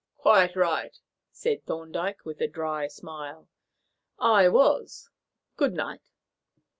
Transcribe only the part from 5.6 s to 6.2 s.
night."